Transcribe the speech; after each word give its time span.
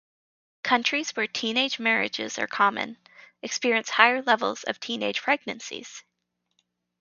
Countries 0.63 1.11
where 1.11 1.27
teenage 1.27 1.77
marriages 1.77 2.39
are 2.39 2.47
common 2.47 2.97
experience 3.43 3.91
higher 3.91 4.23
levels 4.23 4.63
of 4.63 4.79
teenage 4.79 5.21
pregnancies. 5.21 6.01